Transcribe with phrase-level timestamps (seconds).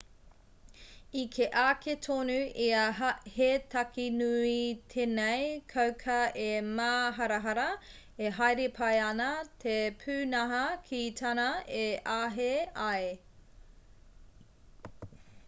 [1.23, 2.35] i kī ake tonu
[2.67, 2.85] ia
[3.33, 4.55] he take nui
[4.93, 6.47] tēnei kauka e
[6.79, 7.65] māharahara
[8.29, 9.27] e haere pai ana
[9.65, 9.75] te
[10.05, 11.45] pūnaha ki tāna
[11.81, 11.83] e
[12.17, 12.59] āhei
[12.89, 13.05] ai